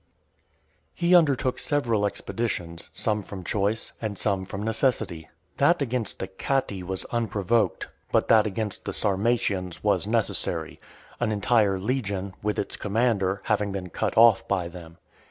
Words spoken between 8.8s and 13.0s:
the Sarmatians was necessary; an entire legion, with its